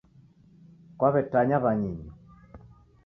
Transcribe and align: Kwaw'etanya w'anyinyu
Kwaw'etanya 0.97 1.57
w'anyinyu 1.63 2.11